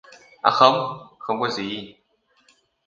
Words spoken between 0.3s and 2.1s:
à không Không có gì